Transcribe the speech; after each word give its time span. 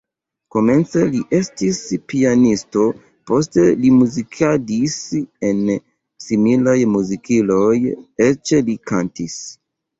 Komence 0.53 1.01
li 1.15 1.19
estis 1.39 1.81
pianisto, 2.13 2.85
poste 3.33 3.67
li 3.85 3.93
muzikadis 3.99 4.97
en 5.53 5.63
similaj 6.31 6.77
muzikiloj, 6.97 7.73
eĉ 8.31 8.59
li 8.67 8.81
kantis. 8.95 9.41